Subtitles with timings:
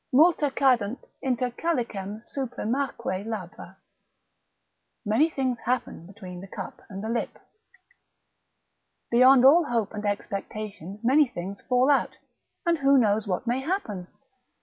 [0.11, 3.75] Multa cadunt inter calicem supremaque labra,
[5.05, 7.37] Many things happen between the cup and the lip,
[9.11, 12.17] beyond all hope and expectation many things fall out,
[12.65, 14.07] and who knows what may happen?